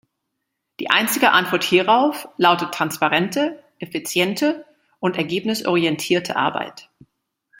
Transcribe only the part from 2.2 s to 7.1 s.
lautet transparente, effiziente und ergebnisorientierte Arbeit.